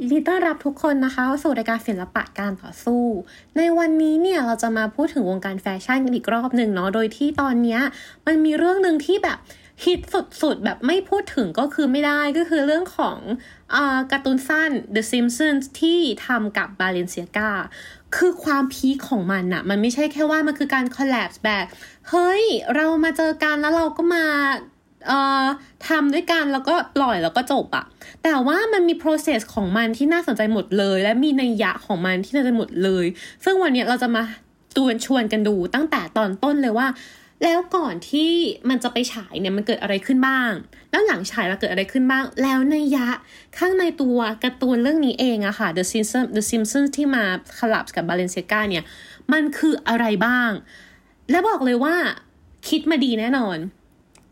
[0.00, 3.04] ยินดีต้อนรับทุกคนนะคะเข้าสู่รายการศิลปะการต่อสู้
[3.56, 7.80] ในวันนี้เนี่ยเราจะมาพูดถึงวงการแฟชั่นกันอีกรอบหนึ่งเนาะ โดยที่ตอนเนี้ย
[8.26, 9.38] มันมีเรื่องหนึ่งที่แบบ
[9.84, 10.00] ฮิต
[10.42, 13.18] สุดๆ แบบไม่พูดถึงก็คือไม่ได้ก็คือเรื่องของ
[13.74, 13.76] อ
[14.12, 17.50] การ์ตูนสั้น The Simpsons ที่ทำกับ Balenciaga
[18.16, 21.66] คือความพีคของมันอะมันไม่ใช่แค่ว่ามันคือการคอลล p แบบ
[22.08, 24.26] เฮ้ย เรามาเจอกันแล้วเราก็มา
[25.88, 27.84] ทำด้วยกันแล้วก็ปล่อยแล้วก็จบอะ
[28.22, 33.06] แต่ว่ามันมี process ของมันที่น่าสนใจหมดเลย และมีนัยยะของมันที่น่าสนใจหมดเลย
[33.44, 34.22] ซึ่งวันนี้เราจะมา
[34.76, 36.88] ตวนชวนกันดูตั้งแต่ตอนต้นเลยว่า
[37.44, 38.32] แล้วก่อนที่
[38.68, 40.50] มันจะไปฉายเนี่ยมันเกิดอะไรขึ้นบ้าง
[40.90, 43.08] แล้วหลังฉายแล้วเกิดอะไรขึ้นบ้าง แล้วนัยยะ
[43.58, 47.24] ข้างในตัวการ์ตูนเรื่องนี้เองอะค่ะ The Simpsons The Simpsons ที่มา
[47.58, 48.84] คลลับกับ Balenciaga เนี่ย
[49.32, 50.50] มันคืออะไรบ้าง
[51.30, 51.94] และบอกเลยว่า
[52.68, 53.58] คิดมาดีแน่นอน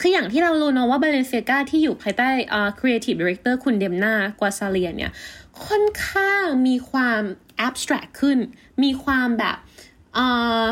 [0.00, 2.28] คืออย่างที่เรารู้เนาะว่า Balenciaga ที่อยู่ภายใต้
[2.58, 5.10] uh, Creative Director คุณ Demna Gvasalia เนี่ย
[5.66, 7.22] ค่อนข้างมีความ
[7.66, 8.38] abstract ขึ้น
[8.82, 9.56] มีความแบบ
[10.16, 10.64] อ่า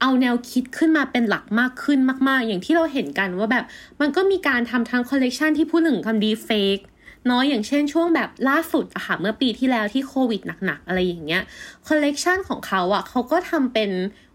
[0.00, 3.64] เอาแนวคิดขึ้นมาเป็นหลักมากขึ้นมาก ๆ อย่างที่เราเห็นกันว่าแบบ
[4.00, 6.78] มันก็มีการทำทั้งคอลเลกชันที่พูดถึงความ deepfake
[7.26, 11.42] เนาะอย่างเช่นช่วงแบบล่าสุดอะค่ะเมื่อปีที่แล้วที่โควิดหนักๆ อะไรอย่างเงี้ย
[11.86, 13.90] คอลเลกชันของเขาอะเขาก็ทำเป็น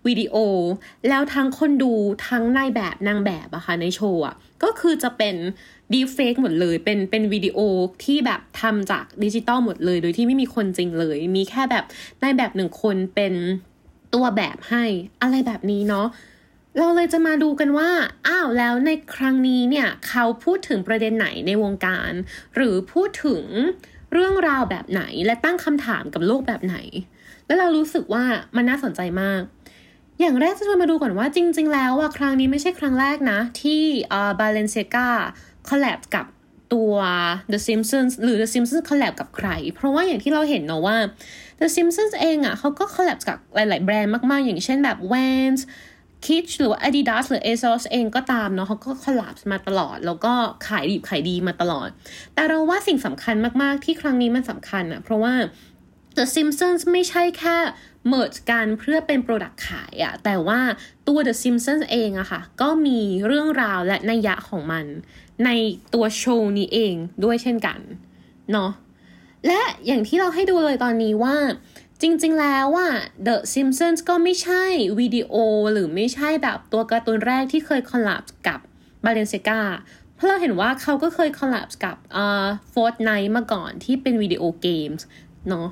[0.07, 0.35] วิดีโอ
[1.09, 1.93] แล้วทั้งคนดู
[2.27, 5.35] ทั้งนายแบบนางแบบอะค่ะในโชว์อะก็คือจะเป็น
[5.93, 7.59] deepfake หมดเลยเป็นเป็นวิดีโอ
[8.03, 11.85] ที่แบบทำจากดิจิตอลหมดเลย โดยที่ไม่มีคนจริงเลย มีแค่แบบ
[12.23, 13.33] นายแบบหนึ่งคนเป็น
[14.13, 14.83] ตัวแบบให้
[15.21, 16.07] อะไรแบบนี้เนาะ
[16.77, 17.89] เราเลยจะมาดูกันว่า
[18.27, 22.11] อ้าวแล้วในครั้งนี้เนี่ยเขาพูดถึงประเด็นไหนในวงการ
[22.55, 23.43] หรือพูดถึง
[24.13, 26.75] เรื่องราวแบบไหนและตั้งคำถามกับโลกแบบไหน
[27.45, 28.23] แล้วเรารู้สึกว่า
[28.55, 29.41] มันน่าสนใจมาก
[30.19, 33.81] อย่างแรกจะชวนมาดูก่อนว่าจริง ๆ แล้วว่าครั้งนี้ไม่ใช่ครั้งแรกนะ ที่
[34.39, 36.25] Balenciaga collab กับ
[36.73, 36.93] ตัว
[37.51, 40.97] The Simpsons หรือ The Simpsons collab กับใคร เพราะว่าอย่างที่เราเห็นเนาะว่า
[41.59, 45.61] The Simpsons เองอะ่ะเขาก็ collab กับหลาย ๆ แบรนด์มาก ๆ อย่างเช่นแบบ Vans
[46.25, 50.33] k i t c h หรือว่า Adidas หรือ ASOS เองก็ตามเนาะเขาก็ collab มาตลอด แล้วก็
[50.67, 51.89] ขายดีขายดีมาตลอด
[52.33, 55.33] แต่เราว่าสิ่งสำคัญมาก ๆ ที่ครั้งนี้มันสำคัญอะเพราะว่า
[56.17, 57.57] The Simpsons ไม่ใช่แค่
[58.07, 60.59] merge กันเพื่อเป็น product ขายอะแต่ว่า
[61.07, 64.85] ตัว The Simpsons เองอะค่ะ ก็มีเรื่องราวและนัยยะของมัน
[65.45, 65.49] ใน
[65.93, 67.79] ตัวโชว์นี้เองด้วยเช่นกัน
[68.51, 68.71] เนาะ
[69.47, 71.35] และอย่างที่เราให้ดูเลยตอนนี้ว่า
[72.01, 72.87] จริงๆแล้วว่า
[73.27, 74.63] The Simpsons ก็ไม่ใช่
[74.99, 75.33] วิดีโอ
[75.71, 78.59] หรือไม่ใช่แบบตัวการ์ตูนแรกที่เคยคอลลับกับ
[79.05, 79.61] Balenciaga
[80.15, 85.05] เพราะเราเห็นว่าเขาก็เคยคอลลับกับ uh, Fortnite มาก่อนที่เป็นวิดีโอเกมส์
[85.49, 85.67] เนาะ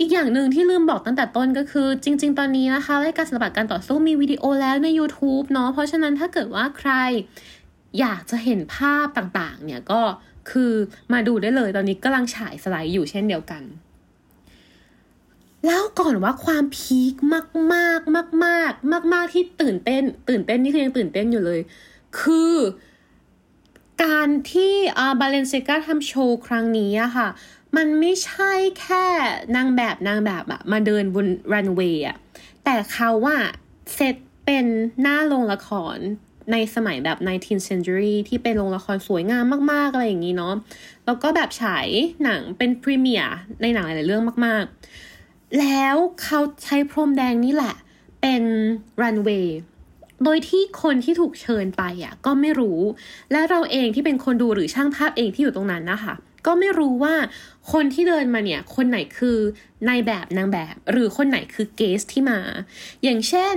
[0.00, 6.92] อีกอย่างหนึ่งที่ลืมบอกตั้งแต่ต้นก็คือ จริง ๆ ตอนนี้นะคะรายการศิลปะการต่อสู้มีวิดีโอแล้วใน YouTube เนาะเพราะฉะนั้นถ้าเกิดว่าใคร
[8.00, 10.00] อยากจะเห็นภาพต่างๆ เนี่ยก็
[10.50, 10.72] คือ
[11.12, 13.62] มาดูได้เลยตอนนี้กำลังฉายสไลด์อยู่เช่นเดียวกัน
[15.66, 21.60] แล้วก่อนว่าความพีคมากมากมากมากมากมากที่ตื่นเต้น ตื่นเต้นนี่คือยังตื่นเต้นอยู่เลย
[22.20, 22.54] คือ
[24.04, 27.28] การที่อาบาเลนเซกาทำโชว์ครั้งนี้อะค่ะ
[27.76, 29.06] มันไม่ใช่แค่
[29.56, 32.16] นางแบบนางแบบอะมาเดินบนรันเวย์อะ
[32.64, 33.36] แต่เขาว่า
[33.94, 34.66] เซตเป็น
[35.02, 35.96] หน้าโรงละคร
[36.52, 40.54] ในสมัยแบบ 19th century ที่เป็นโรงละครสวยงามมาก ๆ อะไรอย่างนี้เนาะ
[41.06, 41.86] แล้วก็แบบฉาย
[42.24, 44.74] หนังเป็นพรีเมียร์ในหนังหลาย ๆ เรื่องมาก ๆ
[45.60, 47.74] แล้วเขาใช้พรมแดงนี่แหละ
[48.20, 48.42] เป็น
[49.02, 49.58] รันเวย์
[50.24, 52.80] โดยที่คนที่ถูกเชิญไปอะก็ไม่รู้
[53.32, 56.14] และเราเองที่เป็นคนดูหรือช่างภาพเองที่อยู่ตรงนั้นนะคะ
[56.46, 57.14] ก็ไม่รู้ว่า
[57.72, 59.38] คนที่เดินมาเนี่ย คนไหนคือ
[59.88, 62.38] นายแบบนางแบบ หรือคนไหนคือเกสที่มา
[63.02, 63.54] อย่างเช่น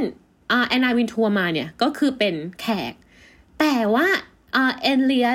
[0.51, 2.93] อ่าแอนนาวินทัวร์มาเนี่ย ก็คือเป็นแขก
[3.59, 4.07] แต่ว่า
[4.55, 5.29] อ่าเอเลีย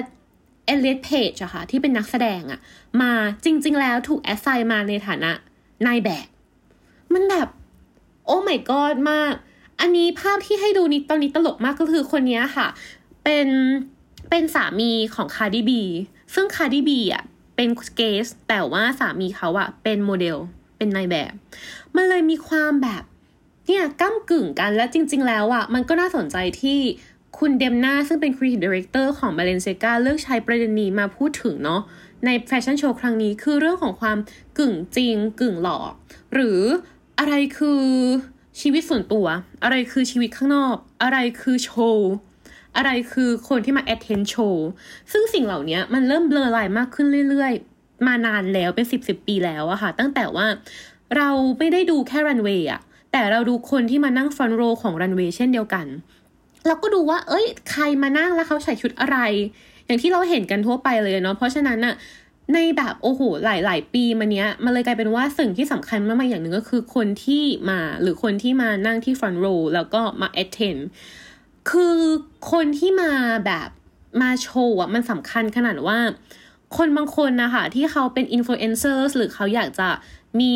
[0.66, 2.60] เอเลียเพจอะค่ะที่เป็นนักแสดงอะ
[3.02, 3.12] มา
[3.44, 5.32] จริง ๆ แล้วถูก assign มาในฐานะ
[5.86, 6.26] นายแบบ
[7.14, 7.48] มันแบบ
[8.26, 9.34] oh my god มาก
[9.80, 12.66] อันนี้ภาพที่ให้ดูนี้ตอนนี้ตลกมากก็คือคนนี้ค่ะ
[13.24, 13.48] เป็น
[14.30, 15.82] เป็นสามีของ Cardi B
[16.34, 17.22] ซึ่ง Cardi B อะ
[17.56, 20.36] เป็น guest แต่ว่าสามีเขาอะเป็นโมเดล
[20.76, 21.32] เป็นนายแบบ
[21.96, 23.02] มันเลยมีความแบบ
[23.66, 26.78] เนี่ยก้ากึ่งกันและจริง ๆ แล้วอะมันก็น่าสนใจที่
[27.38, 31.80] คุณ Demna ซึ่งเป็น Creative Director ของ Balenciaga เลือกใช้ประเด็นนี้มาพูดถึงเนาะ
[32.24, 34.18] ในแฟชั่นโชว์ครั้งนี้คือเรื่องของความ
[34.58, 35.92] กึ่งจริงกึ่งหลอก
[36.34, 36.60] หรือ
[37.22, 37.82] อะไรคือ
[38.60, 39.26] ชีวิตส่วนตัว
[39.64, 42.12] อะไรคือชีวิตข้างนอก อะไรคือโชว์
[42.76, 44.56] อะไรคือคนที่มา attend show
[45.12, 50.46] ซึ่งสิ่งเหล่านี้มันเริ่ม blur line มากขึ้นเรื่อยๆ มานานแล้วเป็นสิบสิบปีแล้วอะค่ะ ตั้งแต่ว่า
[51.16, 51.28] เรา
[51.58, 52.80] ไม่ได้ดูแค่รันเวย์อะ
[53.12, 55.86] แต่เราดูคนที่มานั่งฟรอนโรของรันเวย์เช่นเดียวกัน
[56.66, 59.18] เราก็ดูว่า เอ้ย ใครมานั่งแล้วเขาใส่ชุดอะไร
[59.86, 61.94] อย่างที่เราเห็นกันทั่วไปเลยเนาะเพราะฉะนั้นอะ
[62.54, 70.80] ในแบบโอ้โหหลาย ๆ ปีมาเนี้ยมันเลยกลายเป็นว่าสิ่งที่สำคัญมากๆอย่างหนึ่งก็คือคนที่มาหรือคนที่มานั่งที่ front row แล้วก็มา attend
[71.70, 71.96] คือ
[72.52, 73.12] คนที่มา
[73.46, 73.68] แบบ
[74.22, 75.98] มาโชว์อะมันสำคัญขนาดว่า
[76.76, 79.88] คนบางคนนะคะที่เขาเป็น influencers หรือเขาอยากจะ
[80.40, 80.54] มี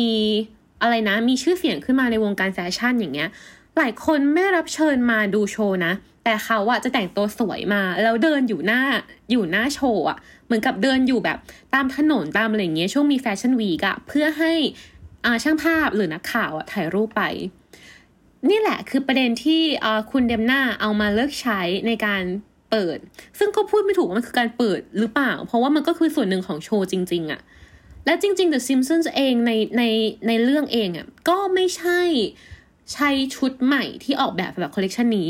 [0.81, 3.29] อะไรนะ มีชื่อเสียงขึ้นมาในวงการแฟชั่นอย่างเงี้ย
[3.77, 5.93] หลายคนไม่รับเชิญมาดูโชว์นะ
[6.23, 8.81] แต่เขาอะจะแต่งตัวสวยมา แล้วเดินอยู่หน้า
[9.31, 10.17] อยู่หน้าโชว์อะ
[10.47, 11.37] เหมือนกับเดินอยู่แบบ
[11.73, 14.53] ตามถนนตามอะไรเงี้ยช่วงมีแฟชั่นวีกอะเพื่อให้
[15.25, 17.23] อ่าช่างภาพหรือนักข่าวอะถ่ายรูปไป
[18.49, 19.61] นี่แหละคือประเด็นที่
[20.11, 22.23] คุณเดมนาเอามาเลิกใช้ในการ
[22.71, 22.97] เปิด
[23.39, 27.41] ซึ่งก็พูดไม่ถูกว่ามันคือการเปิดหรือเปล่า เพราะว่ามันก็คือส่วนหนึ่งของโชว์จริง ๆอะ
[28.05, 29.83] และจริงๆ The Simpsons เองในใน
[30.27, 32.01] ในเรื่องเองอะก็ไม่ใช่
[32.93, 35.29] ใช้ชุดใหม่ที่ออกแบบแบบคอลเลกชันนี้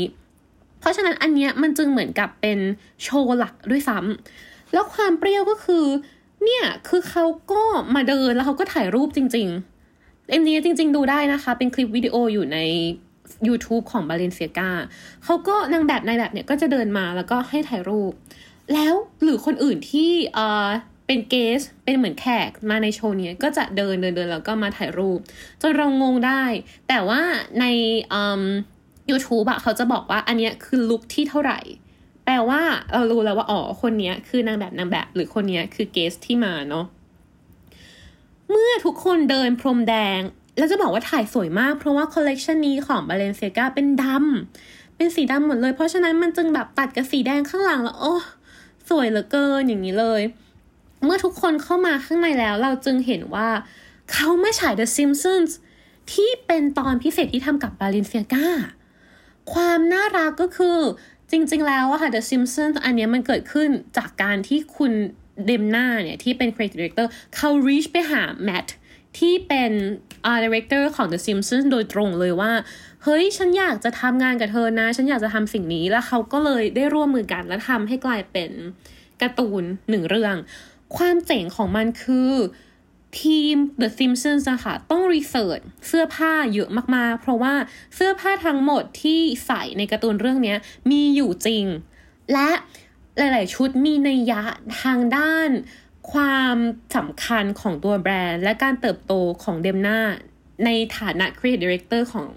[0.80, 2.58] เพราะฉะนั้นอันเนี้ยมันจึงเหมือนกับเป็น
[3.02, 5.84] โชว์หลักด้วยซ้ำ แล้วความเปรี้ยวก็คือ
[6.44, 7.62] เนี่ยคือเขาก็
[7.94, 9.48] มาเดินแล้วเขาก็ถ่ายรูปจริง
[9.88, 12.58] ๆ เอ็มนี้จริง ๆ ดูได้นะคะ เป็นคลิปวิดีโออยู่ใน
[13.48, 14.70] YouTube ของบาเลนเซียกา
[15.24, 18.12] เขาก็นางแบบนายแบบเนี่ยก็จะเดินมาแล้วก็ให้ถ่ายรูป
[18.72, 20.68] แล้วหรือคนอื่นที่เออ
[21.06, 25.18] เป็นเกส เป็นเหมือนแขกมาในโชว์นี้ก็จะเดินเดินเดินแล้วก็มาถ่ายรูป
[25.62, 26.42] จนเรางงได้
[26.88, 27.20] แต่ว่า
[27.60, 27.64] ใน
[28.12, 28.42] อืม
[29.10, 31.60] YouTube อะเขาจะบอกว่าอันเนี้ยคือลุคที่เท่าไหร่
[32.30, 36.84] แปลว่าเรารู้แล้วว่าอ๋อคนนี้คือนางแบบนางแบบ หรือคนนี้คือเกสที่มาเนาะ
[38.50, 40.20] เมื่อทุกคนเดินพรมแดง
[40.58, 48.14] แล้วจะบอกว่าถ่ายสวยมาก เพราะว่าคอลเลกชันนี้ของ Balenciaga เป็นดำเป็นสีดำหมดเลย เพราะฉะนั้นมันจึงแบบตัดกับสีแดงข้างหลังแล้วโอ้
[48.88, 50.22] สวยเหลือเกินอย่างนี้เลย
[51.04, 53.48] เมื่อทุกคนเข้ามาข้างในแล้ว เราจึงเห็นว่า
[54.12, 55.52] เขาไม่ฉาย The Simpsons
[56.12, 58.48] ที่เป็นตอนพิเศษที่ทำกับ Balenciaga
[59.52, 60.78] ความน่ารักก็คือ
[61.30, 64.92] จริง ๆ แล้วอะค่ะ The Simpsons อันนี้มันเกิดขึ้นจากการที่คุณ
[65.46, 68.66] เดมนาเนี่ยที่เป็น creative director เขา reach ไปหาแมท
[69.18, 69.72] ที่เป็น
[70.24, 72.52] อ่า director ของ The Simpsons โดยตรงเลยว่า
[73.04, 78.50] เฮ้ย ฉันอยากจะทำงานกับเธอนะ ฉันอยากจะทำสิ่งนี้แล้วเขาก็เลยได้ร่วมมือกันและทำให้กลายเป็น
[79.20, 80.36] การ์ตูนหนึ่งเรื่อง
[80.96, 82.32] ความเจ๋งของมันคือ
[83.22, 87.54] ทีม The Simpsons นะคะต้องรีเสิร์ชเสื้อผ้าเยอะมากๆ เพราะว่า
[87.94, 90.54] เสื้อผ้าทั้งหมดที่ใส่ในการ์ตูนเรื่องนี้
[90.90, 91.64] มีอยู่จริง
[92.32, 92.50] และ
[93.18, 94.42] หลาย ๆ ชุดมีนัยยะ
[94.82, 95.50] ทางด้าน
[96.12, 96.56] ความ
[96.96, 99.12] สำคัญของตัวแบรนด์ และการเติบโต
[99.42, 99.98] ของ Demna
[100.64, 102.28] ในฐานะ Creative Director ของ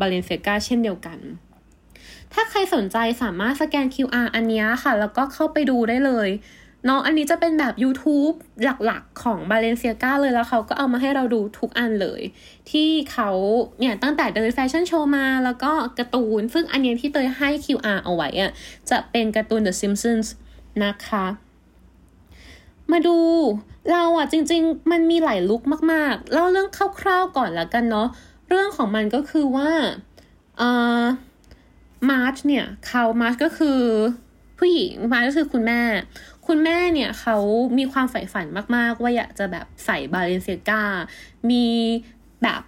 [0.00, 1.18] Balenciaga เช่นเดียวกัน
[2.32, 6.28] ถ้าใครสนใจสามารถสแกน QR อันนี้ค่ะ แล้วก็เข้าไปดูได้เลย
[6.86, 8.34] เนาะอันนี้จะเป็นแบบ YouTube
[8.64, 12.22] หลักๆ ของ Balenciaga เลยแล้วเขาก็เอามาให้เราดูทุกอันเลย
[12.70, 13.30] ที่เขา
[13.78, 18.50] เนี่ยตั้งแต่เดินแฟชั่นโชว์มาแล้วก็การ์ตูน ซึ่งอันนี้ที่เตยให้ QR เอาไว้อะ
[18.90, 20.28] จะเป็นการ์ตูน The Simpsons
[20.84, 21.26] นะคะ
[22.92, 23.18] มาดู
[23.90, 26.68] เราอะจริง ๆ มันมีหลายลุคมากๆเล่าเรื่อง
[27.00, 28.08] คร่าวๆก่อนละกันเนาะ
[28.48, 29.70] เรื่องของมันก็คือว่า
[30.58, 30.70] เอ่
[31.00, 31.02] อ
[32.10, 33.80] มาร์ชเนี่ยเขามาร์ชก็คือ
[34.58, 35.80] ผู้หญิงมาร์ชก็คือคุณแม่
[36.46, 37.36] คุณแม่เนี่ยเขา
[37.78, 38.46] มีความใฝ่ฝัน
[38.76, 40.82] มาก ๆ ว่าอยากจะแบบใส่บาเลนเซียกา
[41.50, 41.66] มี
[42.42, 42.62] แบบ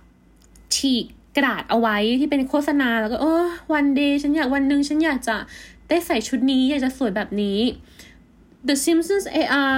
[0.75, 1.05] ฉีก
[1.37, 5.37] กระดาษเอาไว้ที่เป็นโฆษณาแล้วก็เออ one day ฉันอยากวันหนึ่งฉันอยากจะ
[5.89, 7.59] ได้ใส่ชุดนี้ อยากจะสวยแบบนี้
[8.67, 9.77] The Simpsons AR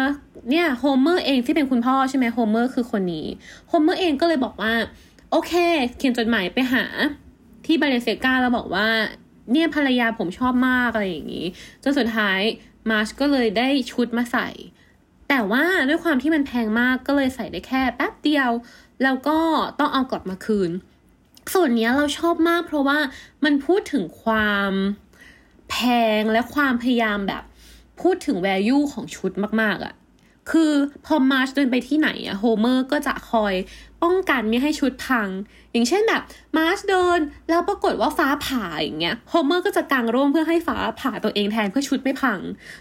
[0.51, 3.27] เนี่ยโฮเมอร์เองที่เป็นคุณพ่อใช่ไหมโฮเมอร์คือคนนี้
[3.69, 4.73] โฮเมอร์เองก็เลยบอกว่า
[5.31, 5.53] โอเค
[5.97, 6.85] เขียนจดหมายไปหา
[7.67, 8.89] ที่บาเลนเซียกาแล้วบอกว่า
[9.53, 11.47] เนี่ยภรรยาผมชอบมากอะไรอย่างนี้
[11.83, 12.41] จนสุดท้าย
[12.91, 14.49] มาร์ชก็เลยได้ชุดมาใส่
[15.29, 18.51] แต่ว่าด้วยความที่มันแพงมากก็เลยใส่ได้แค่แป๊บเดียว
[19.03, 19.39] แล้วก็
[19.79, 20.71] ต้องเอากลับมาคืน
[21.55, 22.99] ส่วนนี้เราชอบมาก เพราะว่า
[23.45, 24.73] มันพูดถึงความ
[25.71, 25.77] แพ
[26.21, 27.43] งและความพยายามแบบ
[28.01, 29.95] พูดถึง value ของชุดมาก ๆอะ่ะ
[30.51, 30.73] คือ
[31.07, 33.55] พอมาร์ชเดินไปที่ไหนอะโฮเมอร์ก็จะคอย
[34.03, 35.29] ป้องกันไม่ให้ชุดพัง
[35.73, 36.23] อย่างเช่นแบบ
[36.57, 42.41] มาร์ชเดิน แล้วปรากฏว่าฟ้าผ่าอย่างเงี้ยโฮเมอร์ก็จะกางร่มเพื่อให้ฟ้าผ่าตัวเองแทนเพื่อชุดไม่พัง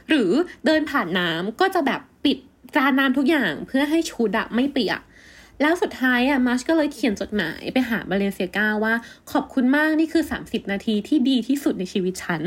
[0.10, 0.32] หรือ
[0.66, 2.38] เดินผ่านน้ำก็จะแบบปิด
[2.76, 5.02] จานน้ำทุกอย่างเพื่อให้ชุดอะไม่เปียก
[5.62, 8.94] แล้วสุดท้ายอะมาร์ชก็เลยเขียนจดหมายไปหาบาเลนเซียกาว่า
[9.32, 12.42] ขอบคุณมากนี่คือ 30 นาทีที่ดีที่สุดในชีวิตฉัน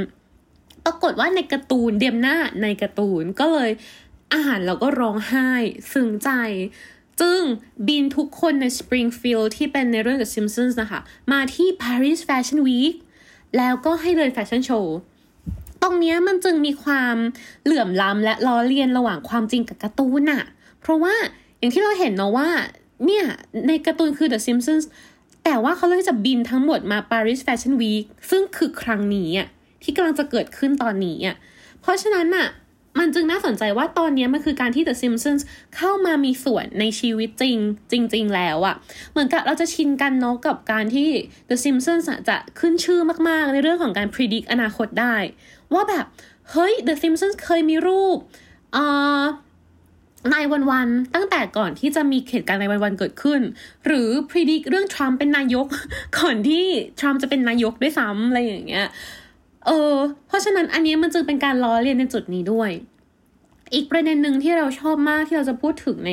[0.85, 3.71] ปรากฏว่าในการ์ตูนเดียมหน้าในการ์ตูนก็เลย
[4.35, 5.51] อ่านแล้วก็ร้องไห้
[5.93, 6.31] ซึ้งใจ
[7.21, 7.41] จึง
[7.89, 11.01] บินทุกคนใน Springfield ที่เป็นในเรื่อง The Simpsons นะคะ
[11.33, 12.95] มาที่ Paris Fashion Week
[13.57, 14.97] แล้วก็ให้เดินแฟชั่นโชว์
[15.83, 17.17] ตรงนี้มันจึงมีความ
[17.65, 20.43] เหลื่อมล้ำและล้อเลียนระหว่างความจริงกับการ์ตูนอะ
[20.81, 21.15] เพราะว่า
[21.59, 22.49] อย่างที่เราเห็นเนาะว่า
[23.07, 23.25] เนี่ย
[23.69, 24.85] ในการ์ตูนคือ The Simpsons
[25.45, 29.49] แต่ว่าเขาเลยจะบินทั้งหมดมา Paris Fashion Week ซึ่งคือครั้งนี้อะ
[29.83, 31.37] ที่กำลังจะเกิดขึ้นตอนนี้อะ
[31.81, 32.47] เพราะฉะนั้นอะ
[32.99, 35.43] มันจึงน่าสนใจว่าตอนนี้มันคือการที่ The Simpsons
[35.77, 37.57] เข้ามามีส่วนในชีวิตจริง
[38.13, 38.75] จริง ๆ แล้วอะ
[39.13, 41.09] เหมือนกับเราจะชินกันเนาะกับการที่
[41.49, 45.17] The Simpsons จะขึ้นชื่อมาก ๆ ในเรื่องของการ predict อนาคตได้
[45.75, 46.05] ว่าแบบ
[46.51, 48.17] เฮ้ย The Simpsons เคยมีรูป
[48.77, 49.23] อ่า
[50.33, 53.41] นายวันวันตั้งแต่ก่อนที่จะมีเหตุการณ์ในวันวันเกิดขึ้น
[53.87, 55.67] หรือ predict เรื่องทรัมป์เป็นนายก
[56.19, 56.65] ก่อนที่
[57.01, 58.87] ทรัมป์จะเป็นนายกด้วยซ้ำอะไรอย่างเงี้ย
[59.67, 59.95] เออ
[60.27, 62.71] เพราะฉะนั้นอันนี้มันจึงเป็นการล้อเลียนในจุดนี้ด้วย
[63.75, 66.13] อีกประเด็นหนึ่งที่เราชอบมากที่เราจะพูดถึงใน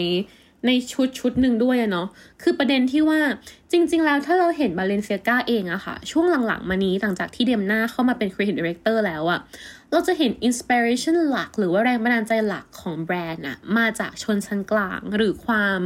[0.65, 2.07] ในชุดชุดหนึ่งด้วยเนาะ
[2.41, 3.19] คือประเด็นที่ว่า
[3.71, 9.39] จริง ๆ แล้วถ้าเราเห็นบาเลนเซียกาเองอะค่ะ ช่วงหลัง ๆ มานี้หลังจากที่เดมหน้าเข้ามาเป็น creative director แล้วอะ
[9.91, 15.81] เราจะเห็น inspiration หลัก หรือว่าแรงบันดาลใจหลักของแบรนด์อะมาจากชนชั้นกลาง หรือความ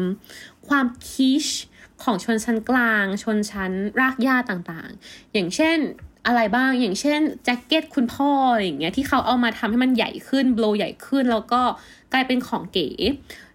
[0.68, 1.46] ความคิช
[2.04, 5.78] ของชนชั้นกลาง ชนชั้นรากหญ้าต่างๆ อย่างเช่น
[6.28, 11.62] อะไรบ้าง อย่างเช่นแจ็คเก็ตคุณพ่ออะไรอย่างเงี้ยที่เขาเอามาทำให้มันใหญ่ขึ้นโบลใหญ่ขึ้น แล้วก็
[12.14, 12.88] กลายเป็นของเก๋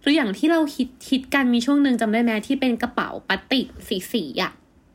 [0.01, 4.53] หรืออย่างที่เราคิดคิดกันมีช่วงหนึ่งจำได้ไหมที่เป็นกระเป๋าพลาสติกสีสีอะ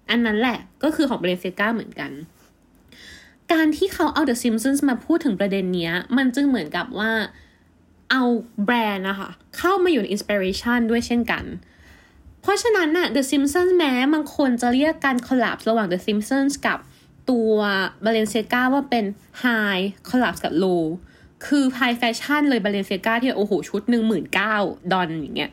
[0.09, 2.11] อันนั้นแหละก็คือของบาเลนเซกาเหมือนกัน
[3.51, 7.11] การที่เขาเอา The Simpsons มาพูดถึงประเด็นเนี้ย มันจึงเหมือนกับว่า
[8.11, 8.23] เอา
[8.65, 11.43] แบรนด์นะคะเข้ามาอยู่ใน inspiration ด้วยเช่นกัน
[12.41, 16.79] เพราะฉะนั้นน่ะ The Simpsons แม้บางคนจะเรียกการ collab ระหว่าง The Simpsons กับ
[17.29, 17.53] ตัว
[18.05, 19.05] บาเลนเซกาว่าเป็น
[19.43, 20.83] High collab กับ Low
[21.45, 24.55] คือ High Fashion เลยบาเลนเซกาที่โอ้โห ชุดหนึ่งหมื่นเก้า
[24.91, 25.51] ดอนอย่างเงี้ย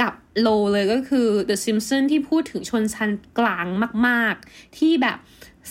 [0.00, 0.12] กับ
[0.46, 3.66] Low เลยก็คือ The Simpsons ที่พูดถึงชนชั้นกลาง
[4.06, 5.18] มาก ๆ ที่แบบ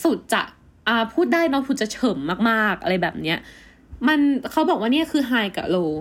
[0.04, 0.42] สุดจะ
[0.88, 2.18] อ่าพูดได้เนาะพูดจะเฉิ่ม
[2.50, 3.38] มาก ๆ อะไรแบบเนี้ย
[4.08, 4.20] มัน
[4.52, 5.92] เขาบอกว่าเนี่ยคือ High กับ Low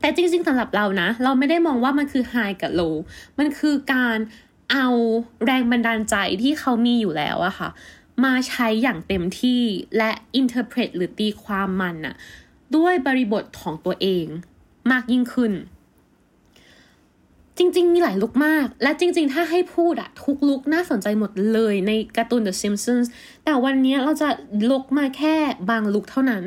[0.00, 2.94] แต่จริง ๆสำหรับเรานะ เราไม่ได้มองว่ามันคือ High กับ Low
[3.38, 4.18] มันคือการ
[4.72, 4.86] เอา
[5.44, 7.68] แรงบันดาลใจที่เขามีอยู่แล้วอะค่ะ
[8.24, 9.62] มาใช้อย่างเต็มที่
[9.96, 12.14] และ interpret หรือตีความมันอะ
[12.76, 14.26] ด้วยบริบทของตัวเอง
[14.90, 15.52] มากยิ่งขึ้น
[17.58, 23.06] จริง ๆ มีหลายลุกมาก และจริง ๆ ถ้าให้พูดอะทุกลุกน่าสนใจหมดเลยในการ์ตูน The Simpsons
[23.44, 24.28] แต่วันนี้เราจะ
[24.70, 25.34] ลุกมาแค่
[25.70, 26.44] บางลุกเท่านั้น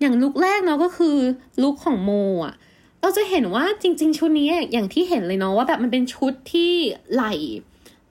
[0.00, 1.16] อย่างลุกแรกเนาะก็คือ
[1.62, 2.10] ลุกของโม
[2.44, 2.54] อะ
[3.00, 6.72] เราจะเห็นว่าจริง ๆ ชุดนี้อย่างที่เห็นเลยเนาะว่าแบบมันเป็นชุดที่
[7.12, 7.24] ไหล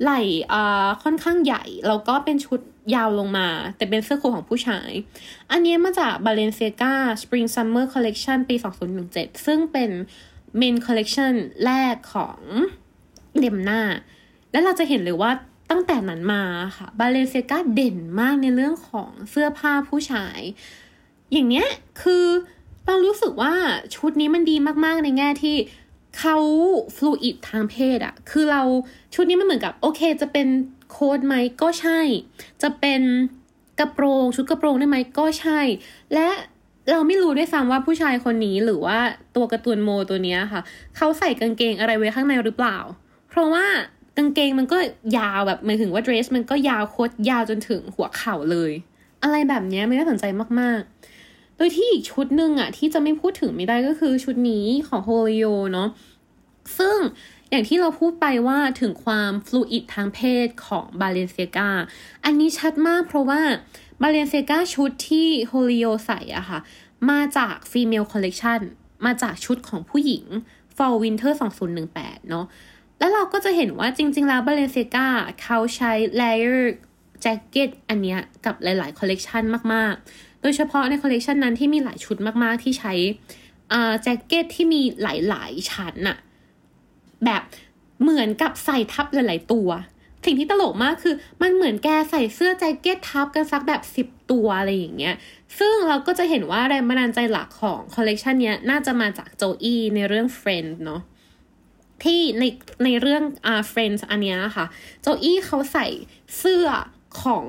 [0.03, 0.12] ไหล
[0.51, 2.60] อ่าค่อนข้างใหญ่ แล้วก็เป็นชุด
[2.95, 3.47] ยาวลงมา
[3.77, 4.89] แต่เป็นเสื้อโค้ทของผู้ชาย
[5.51, 8.55] อันนี้มาจาก Balenciaga Spring Summer Collection ปี
[9.01, 9.89] 2017 ซึ่งเป็น
[10.59, 11.33] Main Collection
[11.65, 12.39] แรกของ
[13.39, 13.81] เดมนา
[14.51, 15.31] แล้วเราจะเห็นเลยว่า
[15.69, 16.43] ตั้งแต่นั้นมา
[16.77, 20.39] ค่ะ Balenciaga เด่นมากในเรื่องของเสื้อผ้าผู้ชาย
[21.31, 21.67] อย่างเนี้ย
[22.01, 22.25] คือ
[22.85, 23.53] เรารู้สึกว่า
[23.95, 25.55] ชุดนี้มันดีมากๆในแง่ที่
[26.20, 26.38] เขา
[26.96, 28.62] ฟลูอิดทางเพศอะคือเรา
[29.13, 30.48] ชุดนี้มันเหมือนกับ โอเค จะเป็น
[30.91, 32.00] โค้ดไหมก็ใช่
[32.62, 33.01] จะเป็น
[33.80, 35.60] กระโปรงชุดกระโปรงได้ไหมก็ใช่
[36.13, 36.27] และ
[36.91, 38.98] เราไม่รู้ด้วยซ้ำว่าผู้ชายคนนี้หรือว่า
[39.36, 40.62] ตัวการ์ตูนโมตัวนี้ค่ะ
[40.98, 42.77] เขาใส่กางเกงอะไรไว้ข้างในหรือเปล่า
[43.30, 43.65] เพราะว่า
[44.18, 44.77] กางเกงมันก็
[45.18, 48.72] ยาวแบบหมายถึงว่าเดรส มันก็ยาวโคตรยาวจนถึงหัวเข่าเลย
[49.24, 50.25] อะไรแบบนี้ไม่น่าสนใจ
[50.60, 51.11] มากๆ
[51.68, 55.89] ยที่อีกชุดหนึ่งอะที่จะไม่พูดถึงไม่ได้ก็คือชุดนี้ของโฮลิโอเนาะ
[56.77, 56.98] ซึ่ง
[57.50, 61.70] อย่างที่เราพูดไปว่าถึงความ fluid ทางเพศของบาเลนเซียกา
[62.25, 63.41] อันนี้ชัดมากเพราะว่า
[64.01, 66.60] บาเลนเซียกาชุดที่โฮลิโอใส่อะค่ะ
[67.10, 68.62] มาจาก Female Collection
[69.06, 70.25] มาจากชุดของผู้หญิง
[70.75, 71.34] Fall Winter
[71.82, 72.46] 2018 เนาะ
[73.00, 75.08] แล้วเราก็จะเห็นว่าจริง ๆ แล้วบาเลนเซียกา
[75.41, 75.91] เขาใช้
[76.22, 76.62] layer
[77.22, 82.93] แจ็คเก็ตอันเนี้ยกับหลาย ๆ คอลเลกชันมาก ๆ โดยเฉพาะในคอลเลกชันนั้นที่มีหลายชุดมากๆที่ใช้
[84.03, 86.17] แจ็คเก็ตที่มีหลายๆ ชั้นอะ
[87.25, 87.41] แบบ
[88.01, 89.69] เหมือนกับใส่ทับหลายๆตัว
[90.25, 95.15] สิ่งที่ตลกมากคือ มันเหมือนแกใส่เสื้อแจ็คเก็ตทับกันสักแบบสิบตัวอะไรอย่างเงี้ย
[95.60, 101.01] ซึ่งเราก็จะเห็นว่าแรงบันดาลใจหลักของคอลเลกชันนี้น่าจะมาจากโจอี้ในเรื่อง Friends เนาะ
[102.03, 102.43] ที่ใน
[102.83, 104.65] ในเรื่องอ่า Friends อันเนี้ยค่ะ
[105.01, 105.88] โจอี้เขาใส่
[106.38, 106.67] เสื้อ
[107.22, 107.46] ของ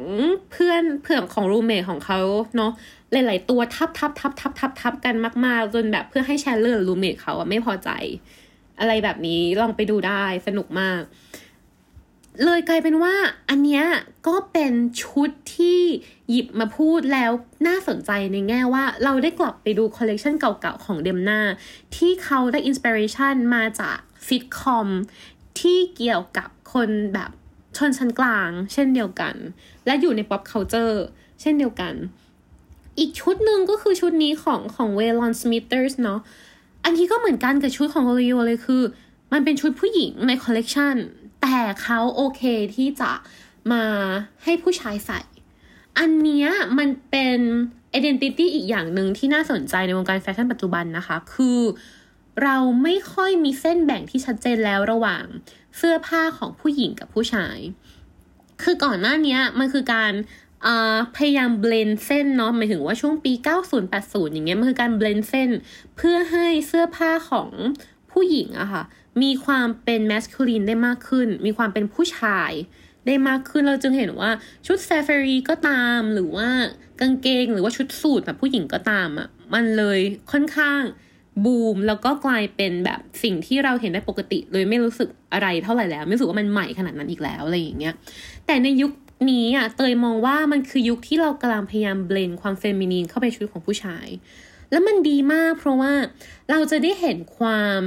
[0.51, 2.21] เพื่อนเพื่อนของ roommate ของเขา
[2.57, 2.73] เนาะ
[3.13, 5.15] หลาย ๆ ตัวทับทับทับทับทับทับกัน
[5.47, 7.91] มาก ๆ จนแบบเพื่อให้แชนด์เลอร์ roommate เขาอะไม่พอใจ
[8.81, 11.03] อะไรแบบนี้ลองไปดูได้สนุกมาก
[12.45, 13.15] เลยกลายเป็นว่า
[13.49, 13.85] อันเนี้ย
[14.29, 15.81] ก็เป็นชุดที่
[16.31, 17.31] หยิบมาพูดแล้ว
[17.67, 21.41] น่าสนใจในแง่ว่าเราได้กลับไปดูคอลเลกชันเก่า ๆ ของเดมนา
[21.97, 24.89] ที่เขาได้ inspiration มาจากซิทคอม
[25.61, 27.31] ที่เกี่ยวกับคนแบบ
[27.77, 29.35] ชนชั้นกลาง เช่นเดียวกัน
[29.87, 30.97] และอยู่ใน pop culture
[31.41, 31.95] เช่นเดียวกัน
[32.99, 36.21] อีกชุดหนึ่งก็คือชุดนี้ของของเวลอนสมิเธอร์สเนาะ
[36.85, 38.83] อันนี้ก็เหมือนกันกับชุดของโอริโอเลยคือ
[39.33, 40.95] มันเป็นชุดผู้หญิงในคอลเลกชัน
[41.43, 42.43] แต่เขาโอเค
[42.75, 43.13] ที่จะ
[43.73, 43.85] มา
[44.45, 45.21] ให้ผู้ชายใส่
[45.99, 46.49] อันเนี้ย
[46.79, 47.39] มันเป็น
[47.99, 51.61] identity อีกอย่างหนึ่งที่น่าสนใจในวงการแฟชั่นปัจจุบันนะคะ คือ
[52.43, 55.25] เราไม่ค่อยมีเส้นแบ่งที่ชัดเจนแล้วระหว่าง
[55.77, 57.59] เสื้อผ้าของผู้หญิงกับผู้ชาย
[58.63, 60.13] คือก่อนหน้านี้มันคือการ
[61.17, 63.33] พยายาม blend เส้นเนาะหมายถึงว่าช่วงปี
[63.65, 65.51] 90 80 อย่างเงี้ยมันคือการ blend เส้น
[65.97, 67.51] เพื่อให้เสื้อผ้าของ
[68.13, 68.83] ผู้หญิงอะค่ะ
[69.23, 72.53] มีความเป็นแมสคูลีนได้มากขึ้น มีความเป็นผู้ชาย
[73.07, 74.31] ได้มากขึ้นเราจึงเห็นว่า
[74.67, 76.49] ชุดแซฟารีก็ตามหรือว่า
[77.01, 79.99] กางเกงหรือว่าชุดสูทแบบผู้หญิงก็ตามอะมันเลย
[80.33, 80.83] ค่อนข้าง
[81.45, 87.95] บูมแล้วก็กลายเป็นแบบสิ่งที่เราเห็นได้ปกติเลยไม่รู้สึกอะไรเท่าไหร่แล้ว ไม่รู้สึกว่ามันใหม่ขนาดนั้นอีกแล้วอะไรอย่างเงี้ย
[88.47, 88.93] แต่ในยุค
[89.31, 94.07] นี้อะเตยมองว่ามันคือยุคที่เรากำลังพยายามเบลนความเฟมินีนเข้าไปชุดของผู้ชาย
[94.71, 95.93] แล้วมันดีมากเพราะว่า
[96.51, 97.83] เราจะได้เห็นความ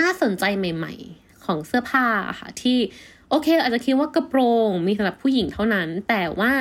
[0.00, 2.06] น่าสนใจใหม่ ๆ ของเสื้อผ้า
[2.40, 2.78] ค่ะที่
[3.30, 6.52] โอเค อาจจะคิดว่ากระโปรงมีสำหรับผู้หญิงเท่านั้น แต่ว่า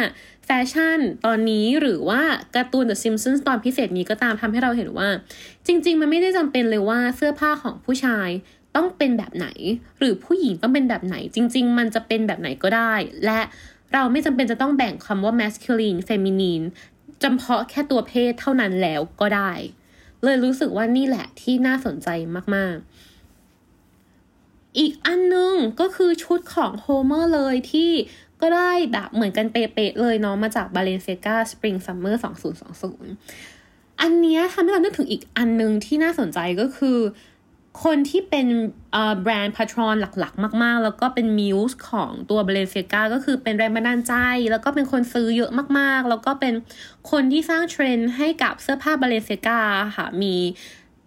[0.50, 2.22] แฟชั่นตอนนี้หรือว่า
[2.56, 5.10] การ์ตูน The Simpsons ตอนพิเศษนี้ก็ตามทำให้เราเห็นว่า
[5.68, 8.30] จริง ๆ มันไม่ได้จำเป็นเลยว่าเสื้อผ้าของผู้ชาย
[8.75, 9.48] ต้องเป็นแบบไหน
[10.00, 12.94] หรือผู้หญิงต้องเป็นแบบไหน จริง ๆ มันจะเป็นแบบไหนก็ได้
[13.25, 13.42] และ
[13.94, 16.66] เราไม่จำเป็นจะต้องแบ่งคำว่า masculine feminine
[17.24, 19.51] จำเพาะแค่ตัวเพศเท่านั้นแล้วก็ได้
[20.24, 22.08] เลยรู้สึกว่านี่แหละที่น่าสนใจ
[22.56, 27.92] มาก ๆ อีกอันนึงก็คือชุดของโฮเมอร์เลยที่
[28.41, 32.22] ก็ได้แบบเหมือนกันเป๊ะๆเลยเนาะมาจากบาเลนเซกา Spring Summer
[33.25, 36.98] 2020 อันนี้ทำให้เรานึกถึงอีกอันนึงที่น่าสนใจก็คือ
[37.84, 38.48] คนที่เป็น
[39.22, 44.13] แบรนด์ patron หลักๆ มากๆ แล้วก็เป็น muse ของตัวบาเลนเซกาก็คือเป็นแรงบันดาลใจ
[44.51, 46.53] แล้วก็เป็นคนซื้อเยอะมากๆ แล้วก็เป็น
[47.12, 49.59] คนที่สร้างเทรนด์ให้กับเสื้อผ้าบาเลนเซกา
[49.98, 50.35] ค่ะมี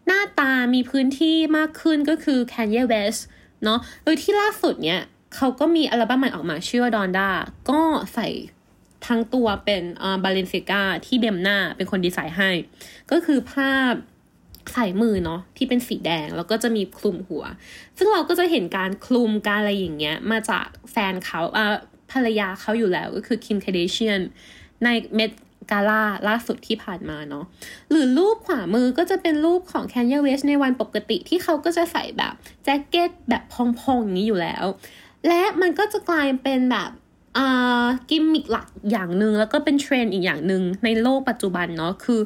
[0.07, 3.21] หน้าตามีพื้นที่มากขึ้นก็คือ Kanye West
[3.65, 5.01] เนาะโดยที่ล่าสุดเนี่ย
[5.37, 7.29] เขาก็มีอัลบั้มใหม่ออกมาชื่อว่า Donda
[7.71, 7.81] ก็
[8.15, 8.29] ใส่
[9.07, 9.83] ทั้งตัวเป็น
[10.25, 12.51] บาเลนเซกาที่เดมหน้าเป็นคนดีไซน์ให้
[13.11, 13.95] ก็คือภาพ
[14.75, 17.45] ซ้ายมือเนาะที่เป็นสีแดงแล้วก็จะมีคลุมหัว
[17.99, 21.41] ซึ่งเราก็จะเห็นการคลุมการอะไรอย่างเงี้ย มาจากแฟนเขา
[22.13, 24.21] ภรรยาเขาอยู่แล้วก็คือ Kim Kardashian
[24.85, 25.31] ใน Met
[25.71, 27.45] Gala ล่าสุดที่ผ่านมาเนาะ
[27.91, 33.55] หรือรูปขวามือก็จะเป็นรูปของ Kanye West ในวันปกติที่เขาก็จะใส่แบบแจ็คเก็ตแบบพ
[33.91, 34.65] องๆอย่างนี้อยู่แล้ว
[35.29, 36.91] และมันก็จะกลายเป็นแบบ
[37.39, 42.21] อ่ากิมมิกหลักอย่างหนึ่งแล้วก็เป็นเทรนด์อีกอย่างหนึ่งในโลกปัจจุบันเนาะคือ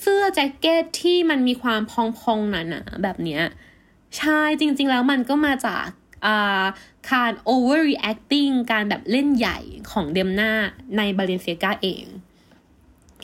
[0.00, 3.42] เสื้อแจ็คเก็ตที่มันมีความพองๆหนาๆแบบเนี้ย
[4.18, 5.86] ใช่จริงๆแล้วมันก็มาจาก
[7.10, 9.58] การ overreacting การแบบเล่นใหญ่
[9.90, 10.52] ของเดมหน้า
[10.96, 12.04] ในบาเลนเซียกาเอง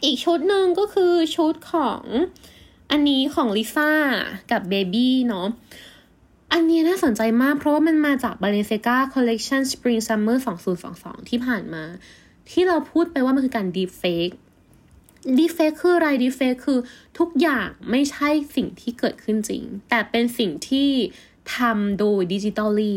[0.05, 2.03] อีกชุดหนึ่งก็คือชุดของ
[2.91, 3.93] อันนี้ของลิซ่า
[4.51, 5.47] กับเบบี้เนาะ
[6.61, 10.37] นนี้น่าสนใจมากเพราะว่ามันมาจาก Balenciaga Collection Spring Summer
[10.83, 11.85] 2022 ที่ผ่านมา
[12.51, 14.35] ที่เราพูดไปว่ามันคือการ deep fake
[15.37, 16.79] deep fake คืออะไร deep fake คือ
[17.19, 20.91] ทุกอย่างไม่ใช่สิ่งที่เกิดขึ้นจริง แต่เป็นสิ่งที่
[21.57, 22.95] ทำโดย digitally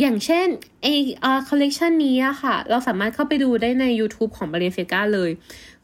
[0.00, 0.46] อย่างเช่น
[0.82, 0.86] ไอ
[1.48, 5.30] คอลเลกชันนี้อะค่ะ เราสามารถเข้าไปดูได้ใน YouTube ของ Balenciaga เลย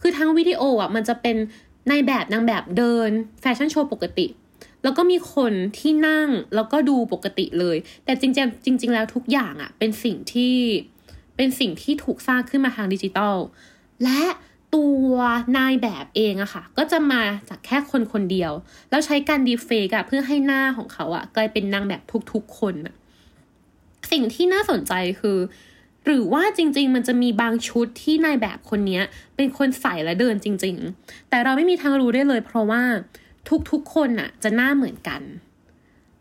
[0.00, 1.36] คือทั้งวิดีโออะมันจะเป็น
[1.88, 4.26] ในแบบนางแบบเดินแฟชั่นโชว์ปกติ
[4.86, 10.54] แล้วก็มีคนที่นั่งแล้วก็ดูปกติเลย แต่จริงๆจริง ๆ แล้วทุกอย่างอะเป็นสิ่งที่
[11.36, 13.36] เป็นสิ่งที่ถูกสร้างขึ้นมาทางดิจิตอล
[14.04, 14.22] และ
[14.74, 15.14] ตัว
[15.56, 18.52] นายแบบเองอะค่ะ ก็จะมาจากแค่คนคนเดียว
[18.90, 22.94] แล้วใช้การดีเฟกอะเพื่อให้หน้าของเขาอะกลายเป็นนางแบบทุกๆคนอะ
[24.12, 25.38] สิ่งที่น่าสนใจคือ
[26.04, 29.00] หรือว่าจริง ๆ มันจะมีบางชุดที่นายแบบคนนี้
[29.36, 32.82] เป็นคนใส่และเดินจริง ๆ แต่เราไม่มีทางรู้ได้เลย เพราะว่า
[33.70, 35.22] ทุกๆคนน่ะ จะหน้าเหมือนกัน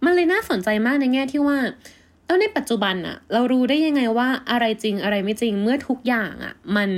[0.04, 1.58] มันเลยน่าสนใจมากในแง่ที่ว่า
[2.26, 6.90] แล้วในปัจจุบันอะเรารู้ได้ยังไงว่าอะไรจริงอะไรไม่จริงเมื่อทุกอย่างอะมัน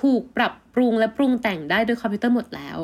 [0.00, 2.78] ถูกปรับปรุงและปรุงแต่งได้โดยคอมพิวเตอร์หมดแล้ว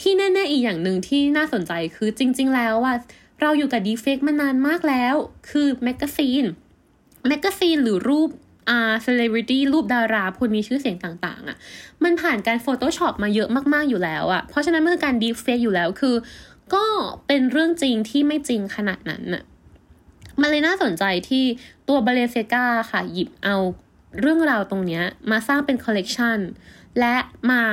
[0.00, 2.94] ที่แน่ๆอีกอย่างหนึ่งที่น่าสนใจคือจริง ๆ แล้วว่า
[3.40, 5.14] เราอยู่กับ deepfake มานานมากแล้ว
[5.50, 6.44] คือ magazine
[7.28, 8.30] magazine หรือรูป
[8.68, 11.56] อ่าเซเลบริตี้รูปดาราคนมีชื่อเสียงต่างๆอะ่ะ
[12.04, 16.14] มันผ่านการ Photoshop มาเยอะมากๆอยู่แล้วอะ่ะ เพราะฉะนั้นเมื่อการ deepfake อยู่แล้วคือ
[16.74, 16.84] ก็
[17.26, 19.42] เป็นเรื่องจริงที่ไม่จริงขนาดนั้นน่ะ
[20.40, 21.44] มันเลยน่าสนใจที่
[21.88, 23.56] ตัว Balenciaga ค่ะ หยิบเอา
[24.20, 25.00] เรื่องราวตรงนี้
[25.30, 26.38] มาสร้างเป็นคอลเลกชัน
[26.98, 27.16] และ
[27.50, 27.64] มา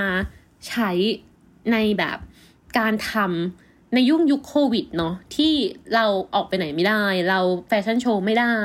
[0.67, 0.89] ใช้
[1.71, 2.17] ในแบบ
[2.77, 3.62] การทำ
[3.93, 5.53] ในยุ่งยุคโควิดเนาะที่
[5.93, 8.57] เราออกไปไหนไม่ได้ เราแฟชั่นโชว์ไม่ได้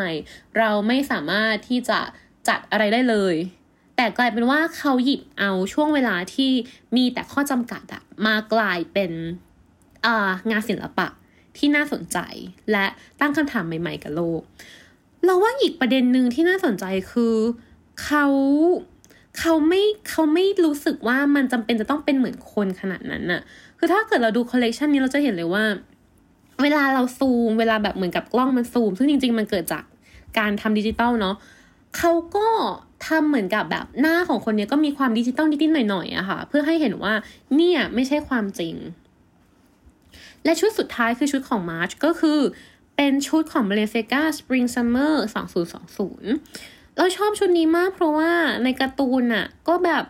[0.58, 2.00] เราไม่สามารถที่จะ
[2.48, 3.34] จัดอะไรได้เลย
[3.96, 6.50] แต่กลายเป็นว่าเขาหยิบเอาช่วงเวลาที่
[6.96, 9.12] มีแต่ข้อจำกัดอะมากลายเป็น
[10.50, 11.06] งานศิลปะ
[11.56, 12.18] ที่น่าสนใจ
[12.72, 12.86] และ
[13.20, 14.42] ตั้งคำถามใหม่ ๆ กับโลก
[15.24, 17.34] เราว่าอีกประเด็นหนึ่งที่น่าสนใจคือ
[18.04, 18.26] เขา
[19.38, 23.40] เขาไม่เขาไม่รู้สึกว่ามันจำเป็นจะต้องเป็นเหมือนคนขนาดนั้นน่ะ
[23.78, 25.64] คือถ้าเกิดเราดูคอลเลกชันนี้เราจะเห็นเลยว่า
[26.62, 29.84] เวลาเราซูม เวลาแบบเหมือนกับกล้องมันซูม ซึ่งจริง ๆ มันเกิดจาก
[30.38, 31.36] การทำดิจิตอลเนาะ
[31.96, 32.48] เขาก็
[33.06, 37.14] ทำเหมือนกับแบบหน้าของคนนี้ก็มีความดิจิตอลนิดๆหน่อยๆอะค่ะ เพื่อให้เห็นว่า
[37.54, 38.74] เนี่ยไม่ใช่ความจริง
[40.44, 42.38] และชุดสุดท้ายคือชุดของมาร์ชก็คือ
[42.96, 45.14] เป็นชุดของ Balenciaga Spring Summer
[45.84, 48.30] 2020 เราชอบชุดนี้มากเพราะว่า
[48.64, 50.04] ในการ์ตูนอะก็แบบ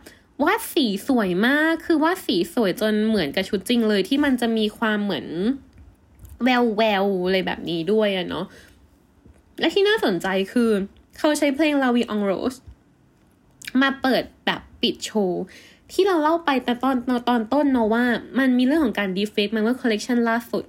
[0.45, 5.27] วาดสีสวยมาก คือวาดสีสวยจนเหมือนกับชุดจริงเลยที่มันจะมีความเหมือน
[6.45, 8.45] แววแววอะไรแบบนี้ด้วยอะเนาะ
[9.61, 10.71] และที่น่าสนใจคือ
[11.19, 12.59] เขาใช้เพลง La Vie en Rose
[13.81, 15.43] มาเปิดแบบปิดโชว์
[15.93, 16.97] ที่เราเล่าไปแต่ตอน
[17.29, 18.05] ตอนต้นเนาะว่า
[18.39, 20.65] มันมีเรื่องของการ deepfake มันเมื่อคอลเลกชันล่าสุด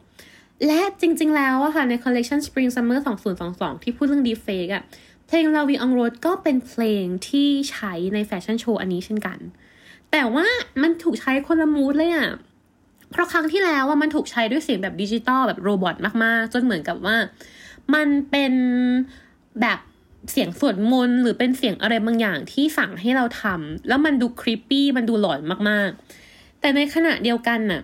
[0.67, 2.99] และจริง ๆ แล้วอะค่ะในคอลเลกชัน Spring Summer
[3.41, 4.83] 2022 ที่พูดเรื่อง deepfake อะ
[5.31, 9.39] เพลง La Vie en Rose ก็เป็นเพลงที่ใช้ในแฟชั่นโชว์อันนี้เช่นกัน
[10.11, 10.47] แต่ว่า
[10.81, 12.29] มันถูกใช้คนละ mood เลยอะ
[13.11, 17.17] เพราะครั้งที่แล้วว่ามันถูกใช้ด้วยเสียงแบบดิจิตอลแบบ robot มากๆ จนเหมือนกับว่า
[17.93, 18.53] มันเป็น
[19.61, 19.79] แบบ
[20.31, 25.39] เสียงสวดมนต์หรือเป็นเสียงอะไรบางอย่างที่สั่งให้เราทำแล้วมันดู creepy มันดูหลอน
[25.69, 27.81] มากๆ แต่ในขณะเดียวกันน่ะ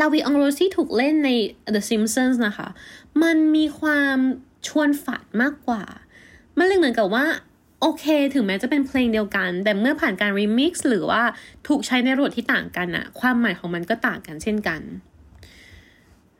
[0.00, 1.30] La Vie en Rose ถูกเล่นใน
[1.74, 2.68] The Simpsons นะคะ
[3.22, 4.18] มันมีความ
[4.68, 5.82] ชวนฝันมากกว่า
[6.58, 7.26] มันเลยเหมือนกับว่า
[7.80, 11.22] โอเค ถึงแม้จะเป็นเพลงเดียวกัน แต่เมื่อผ่านการรีมิกซ์หรือว่า
[11.68, 14.80] ถูกใช้ในบริบทที่ต่างกันอะความหมายของมันก็ต่างกันเช่นกัน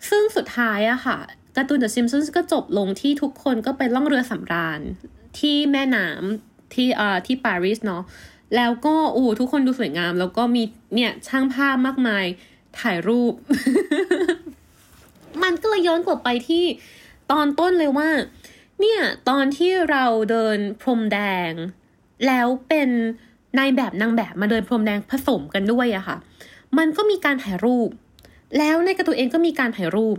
[0.08, 1.18] ซึ่งสุดท้ายอะค่ะ
[1.56, 4.80] การ์ตูน The Simpsons ก็จบลงที่ทุกคนก็ไปล่องเรือสำราญ
[5.38, 8.02] ที่แม่น้ำที่อ่าที่ปารีสเนาะ
[8.56, 10.62] แล้วก็โอ้ทุกคนดูสวยงาม แล้วก็มี
[10.94, 12.24] เนี่ยช่างภาพมากมาย
[12.80, 13.34] ถ่ายรูป
[15.42, 16.64] มันก็เลยย้อนกลับไปที่
[17.30, 18.08] ตอนต้นเลยว่า
[18.80, 21.18] เนี่ยตอนที่เราเดินพรมแด
[21.50, 21.52] ง
[22.26, 22.90] แล้วเป็น
[23.58, 26.16] นายแบบนางแบบมาเดินพรมแดงผสมกันด้วยอะค่ะ
[26.78, 27.88] มันก็มีการถ่ายรูป
[28.58, 30.16] แล้วในการ์ตูนเองก็มีการถ่ายรูป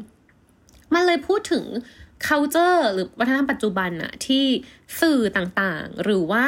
[0.94, 1.66] มันเลยพูดถึง
[2.28, 4.46] culture หรือวัฒนธรรมปัจจุบันอะที่
[5.02, 6.48] สื่อต่างๆ หรือว่า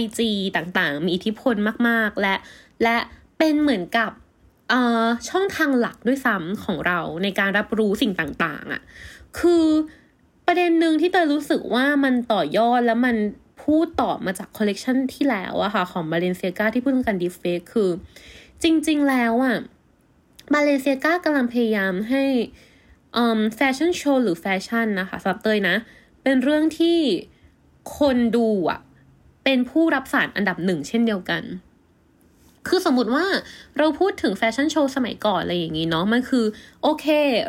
[0.00, 0.20] IG
[0.56, 1.54] ต่างๆ มีอิทธิพล
[1.88, 2.36] มากๆ และ
[2.82, 2.98] และ
[3.38, 4.10] เป็นเหมือนกับ
[5.28, 8.82] ช่องทางหลักด้วยซ้ำของเราในการรับรู้สิ่งต่างๆอะ
[9.38, 9.66] คือ
[10.50, 13.16] ประเด็นหนึ่งที่เตยรู้สึกว่ามันต่อยอดแล้วมัน
[13.62, 17.90] พูดต่อมาจากคอลเลกชันที่แล้วอะค่ะ ของ Balenciaga ที่พูดถึงการ deepfake คือ
[18.62, 19.56] จริง ๆ แล้วอะ
[20.52, 22.24] Balenciaga กำลังพยายามให้
[23.56, 25.76] แฟชั่นโชว์หรือแฟชั่นนะคะสำหรับเตยนะ
[26.22, 26.98] เป็นเรื่องที่
[27.98, 28.80] คนดูอะ
[29.44, 31.42] เป็นผู้รับสารอันดับหนึ่งเช่นเดียวกัน
[32.68, 33.24] คือสมมติว่า
[33.78, 36.44] เราพูดถึงแฟชั่นโชว์สมัยก่อนอะไรอย่างนี้เนาะมันคือ
[36.82, 37.06] โอเค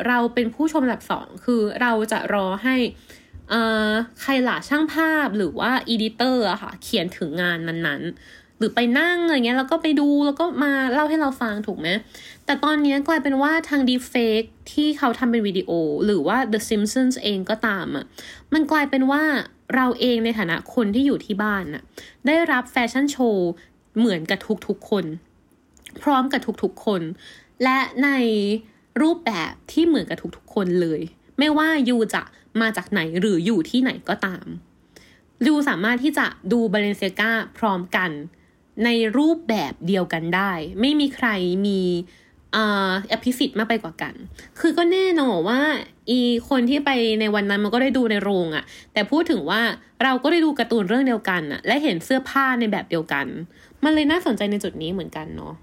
[0.08, 2.76] เราเป็นผู้ชมอันดับสองคือเราจะรอให้
[4.20, 11.88] ใครล่ะช่างภาพหรือว่า editor อะค่ะเขียนถึงงานนั้นๆ หรือไปนั่งอะไรเงี้ยแล้วก็ไปดูแล้วก็มาเล่าให้เราฟังถูกไหม
[12.44, 15.70] แต่ตอนนี้กลายเป็นว่าทางดีเฟกที่เขาทำเป็นวิดีโอ
[16.04, 18.04] หรือว่า The Simpsons เองก็ตามอะ่ะ
[18.52, 19.22] มันกลายเป็นว่า
[19.74, 21.82] เราเองในฐานะคนที่อยู่ที่บ้านน่ะ
[22.26, 23.50] ได้รับแฟชั่นโชว์
[24.00, 25.04] เหมือนกับทุกๆคน
[26.02, 27.02] พร้อมกับทุกๆคน
[27.64, 28.10] และใน
[29.02, 31.00] รูปแบบที่เหมือนกับทุกๆคนเลย
[31.38, 32.22] ไม่ว่ายูจะ
[32.60, 34.46] มาจากไหนหรืออยู่ที่ไหนก็ตาม
[35.46, 38.10] ยูสามารถที่จะดูบาเลนเซียกาพร้อมกัน
[38.84, 41.28] ในรูปแบบเดียวกันได้ ไม่มีใคร
[41.66, 41.80] มี
[42.56, 44.14] อ่าอภิสิทธิ์มากไปกว่ากัน
[44.60, 45.60] คือก็แน่นอนว่า
[46.10, 49.62] อีคนที่ไปในวันนั้นมันก็ได้ดูในโรงอะแต่พูดถึงว่า
[50.02, 53.26] เราก็ได้ดูการ์ตูนเรื่องเดียวกันอะและเห็นเสื้อผ้าในแบบเดียวกัน
[53.84, 55.54] มันเลยน่าสนใจในจุดนี้เหมือนกันเนาะ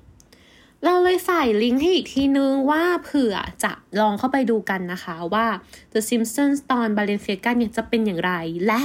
[0.85, 5.45] เราเลยใส่ลิงก์ให้อีกทีนึงว่าเผื่อจะลองเข้าไปดูกันนะคะว่า
[5.93, 8.33] The Simpsons ตอน Balenciaga เนี่ยจะเป็นอย่างไร
[8.67, 8.79] และ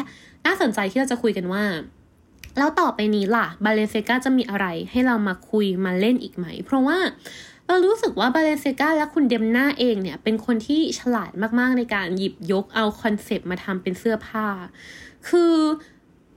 [0.46, 1.64] น่าสนใจที่เราจะคุยกันว่า
[2.58, 6.98] แล้วต่อไปนี้ล่ะ Balenciaga จะมีอะไรให้เรามาคุยมาเล่นอีกไหม เพราะว่า
[7.66, 14.46] เรารู้สึกว่า Balenciaga และคุณ Demna เองเนี่ย เป็นคนที่ฉลาดมากๆในการหยิบยกเอาคอนเซปต์มาทำเป็นเสื้อผ้า
[15.28, 15.54] คือ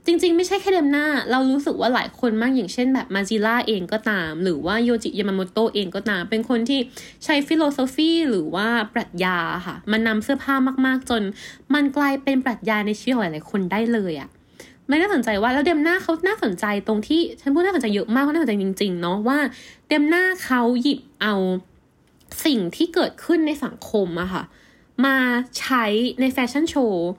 [0.06, 6.80] จริงๆ ไม่ใช่แค่ Demna เรารู้สึกว่าหลายคนมากอย่างเช่นแบบ Margiela เองก็ตาม หรือว่า Yohji Yamamoto เองก็ตาม เป็นคนที่
[7.24, 11.22] ใช้ philosophy หรือว่าปรัชญาค่ะมานำเสื้อผ้ามากๆ จน
[11.74, 14.30] มันกลายเป็นปรัชญาในชีวิตของหลายๆคนได้เลยอะ
[14.88, 19.40] มันน่าสนใจว่าแล้ว Demna เขาน่าสนใจตรงที่ฉันพูดน่าสนใจเยอะมากเพราะน่าสนใจจริงๆเนาะว่า
[19.88, 21.36] Demna เขาหยิบเอา
[22.46, 24.44] สิ่งที่เกิดขึ้นในสังคมอะค่ะ
[25.06, 25.18] มา
[25.60, 25.86] ใช้
[26.22, 27.12] ในแฟชั่นโชว์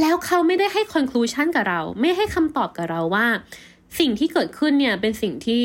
[0.00, 3.26] แล้วเขาไม่ได้ให้ conclusion กับเรา ไม่ให้คำตอบกับเราว่า
[3.98, 5.64] สิ่งที่เกิดขึ้นเนี่ยเป็นสิ่งที่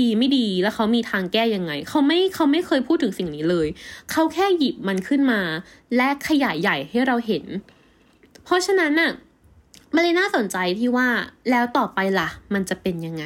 [0.00, 3.66] ดีไม่ดีแล้วเขามีทางแก้ยังไง เขาไม่เขาไม่เคยพูดถึงสิ่งนี้เลย
[4.10, 5.40] เขาแค่หยิบมันขึ้นมา
[5.96, 7.44] และขยายใหญ่ให้เราเห็น
[8.44, 9.12] เพราะฉะนั้นน่ะ
[9.94, 11.08] มันเลยน่าสนใจที่ว่า
[11.50, 13.24] แล้วต่อไปล่ะ มันจะเป็นยังไง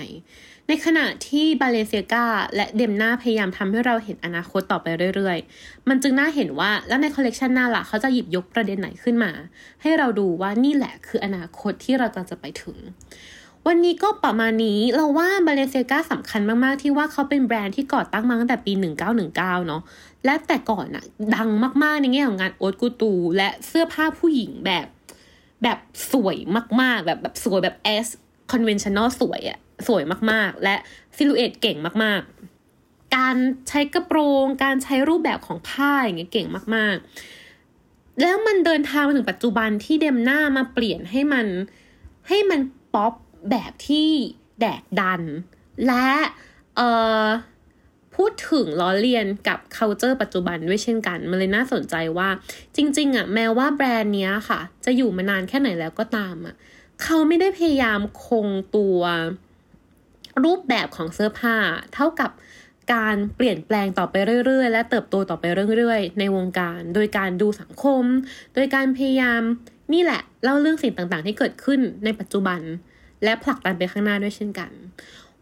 [0.74, 9.32] ในขณะที่บาเลเซียกาและเดมนาพยายามทำให้เราเห็นอนาคตต่อไปเรื่อยๆ มันจึงน่าเห็นว่าแล้วในคอลเลกชันหน้าล่ะเขาจะหยิบยกประเด็นไหนขึ้นมา
[9.82, 12.76] ให้เราดูว่านี่แหละคืออนาคตที่เรากำลังจะไปถึง
[13.66, 18.72] วันนี้ก็ประมาณนี้เราว่า Balenciaga สำคัญมากๆ ที่ว่าเขาเป็นแบรนด์ที่ก่อตั้งมาตั้งแต่ปี
[19.20, 19.82] 1919 เนาะ
[20.24, 21.04] และแต่ก่อนอะ
[21.35, 21.50] ดัง
[21.82, 24.87] มากๆในแง่ของงาน haute couture และเสื้อผ้าผู้หญิงแบบ
[25.62, 25.78] แบบ
[26.12, 26.37] สวย
[26.80, 28.06] มากๆ แบบแบบสวยแบบ as
[28.52, 30.76] conventional สวยอะ สวยมากๆ และ
[31.16, 33.37] silhouette เก่งมากๆ การ
[33.68, 41.46] ใช้กระโปรง การใช้รูปแบบของผ้าอย่างเงี้ยเก่งมากๆ แล้วมันเดินทางมาถึงปัจจุบันที่ Demna มาเปลี่ยนให้มัน
[42.28, 42.61] ให้มัน
[42.94, 43.12] ป๊อป
[43.50, 44.08] แบบที่
[44.61, 45.22] แดกดัน
[45.87, 46.08] และ
[46.76, 46.88] เอ่
[47.22, 47.24] อ
[48.14, 52.28] พูดถึงล้อเลียนกับ culture ปัจจุบันด้วยเช่นกัน มันเลยน่าสนใจว่า
[52.76, 56.54] จริง ๆอะแม้ว่าแบรนด์เนี้ยค่ะ จะอยู่มานานแค่ไหนแล้วก็ตามอะ
[57.02, 59.00] เขาไม่ได้พยายามคงตัว
[60.44, 61.56] รูปแบบของเสื้อผ้า
[61.94, 62.30] เท่ากับ
[62.94, 64.14] การเปลี่ยนแปลงต่อไป
[64.46, 65.44] เรื่อยๆ และเติบโตต่อไป
[65.78, 68.04] เรื่อยๆ ในวงการ โดยการดูสังคม
[68.54, 69.42] โดยการพยายาม
[69.92, 72.60] นี่แหละเล่าเรื่องสิ่งต่างๆ ที่เกิดขึ้นในปัจจุบัน
[73.24, 74.70] และผลักดันไปข้างหน้าด้วยเช่นกัน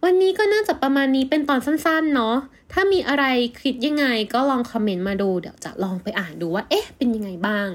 [0.05, 2.37] วันนี้ก็น่าจะประมาณนี้เป็นตอนสั้นๆเนาะ
[2.73, 3.25] ถ้ามีอะไร
[3.63, 7.67] คิดยังไงก็ลองคอมเมนต์มาดูเดี๋ยวจะลองไปอ่านดูว่าเอ๊ะเป็นยังไงบ้าง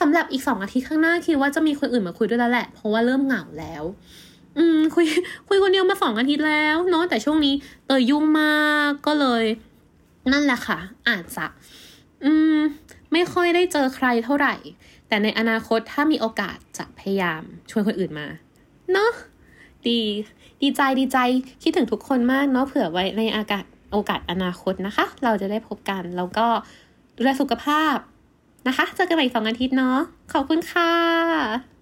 [0.00, 3.82] สำหรับอีกสองอาทิตย์ข้างหน้าคิดว่าจะมีคนอื่นมาคุยด้วยแล้วแหละ เพราะว่าเริ่มเหงาแล้ว
[4.58, 5.06] อืมคุย
[5.48, 7.54] คุยคนเดียวมาสองอาทิตย์แล้วเนาะแต่ช่วงนี้
[7.86, 8.54] เตยยุ่งมา
[8.88, 9.44] กก็เลย
[10.32, 11.46] นั่นแหละค่ะ อาจจะ
[12.24, 12.58] อืม
[13.12, 14.54] ไม่ค่อยได้เจอใครเท่าไหร่
[15.08, 18.26] แต่ในอนาคตถ้ามีโอกาสจะพยายามชวนคนอื่นมา
[18.92, 19.12] เนาะ
[19.86, 19.98] ดี
[20.62, 21.18] ดีใจดีใจ
[21.62, 26.46] คิดถึงทุกคนมากเนาะเผื่อไว้ในอากาศโอกาสอนาคตนะคะ เราจะได้พบกันแล้วก็
[27.16, 27.96] ดูแลสุขภาพ
[28.68, 29.98] นะคะ เจอกันใหม่สองอาทิตย์เนาะ
[30.32, 31.81] ขอบคุณค่ะ